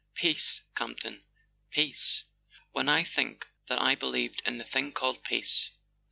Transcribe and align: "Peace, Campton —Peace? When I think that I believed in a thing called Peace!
"Peace, 0.15 0.61
Campton 0.75 1.23
—Peace? 1.69 2.23
When 2.71 2.89
I 2.89 3.03
think 3.03 3.45
that 3.67 3.79
I 3.79 3.93
believed 3.93 4.41
in 4.47 4.59
a 4.59 4.63
thing 4.63 4.93
called 4.93 5.23
Peace! 5.23 5.69